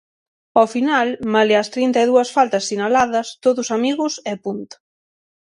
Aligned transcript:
Ao 0.59 0.67
final, 0.75 1.07
malia 1.33 1.59
as 1.63 1.71
trinta 1.75 1.97
e 2.03 2.09
dúas 2.11 2.29
faltas 2.35 2.67
sinaladas, 2.69 3.27
todos 3.45 3.67
amigos, 3.77 4.13
e 4.31 4.33
punto. 4.45 4.75